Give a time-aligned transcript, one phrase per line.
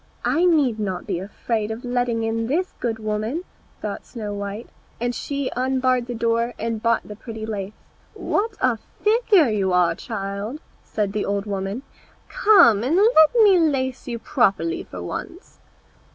[0.25, 3.43] "I need not be afraid of letting in this good woman,"
[3.83, 4.67] thought Snow white,
[4.99, 7.73] and she unbarred the door and bought the pretty lace.
[8.15, 11.83] "What a figure you are, child!" said the old woman,
[12.29, 15.59] "come and let me lace you properly for once."